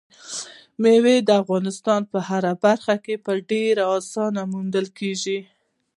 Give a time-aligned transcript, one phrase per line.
[0.81, 5.39] مېوې د افغانستان په هره برخه کې په ډېرې اسانۍ موندل کېږي.